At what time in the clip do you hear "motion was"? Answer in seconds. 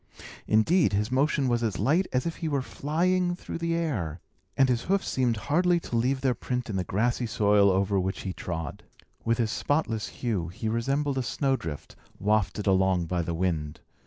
1.11-1.61